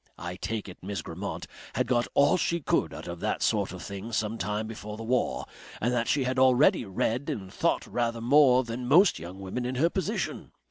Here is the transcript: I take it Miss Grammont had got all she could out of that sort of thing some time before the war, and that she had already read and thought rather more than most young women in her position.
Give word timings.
I 0.17 0.35
take 0.35 0.67
it 0.67 0.79
Miss 0.81 1.03
Grammont 1.03 1.45
had 1.75 1.85
got 1.85 2.07
all 2.15 2.35
she 2.35 2.59
could 2.59 2.91
out 2.91 3.07
of 3.07 3.19
that 3.19 3.43
sort 3.43 3.71
of 3.71 3.83
thing 3.83 4.11
some 4.11 4.39
time 4.39 4.65
before 4.65 4.97
the 4.97 5.03
war, 5.03 5.45
and 5.79 5.93
that 5.93 6.07
she 6.07 6.23
had 6.23 6.39
already 6.39 6.85
read 6.85 7.29
and 7.29 7.53
thought 7.53 7.85
rather 7.85 8.19
more 8.19 8.63
than 8.63 8.87
most 8.87 9.19
young 9.19 9.39
women 9.39 9.63
in 9.63 9.75
her 9.75 9.91
position. 9.91 10.53